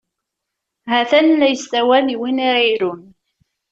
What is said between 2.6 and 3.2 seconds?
irun.